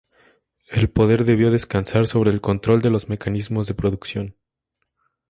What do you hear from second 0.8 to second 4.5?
poder debió descansar sobre el control de los mecanismos de producción.